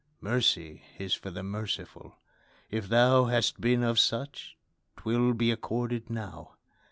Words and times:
Mercy 0.21 0.81
is 0.97 1.13
for 1.13 1.29
the 1.29 1.43
merciful! 1.43 2.17
if 2.71 2.89
thou 2.89 3.25
Hast 3.25 3.61
been 3.61 3.83
of 3.83 3.99
such, 3.99 4.57
'twill 4.97 5.33
be 5.33 5.51
accorded 5.51 6.09
now. 6.09 6.55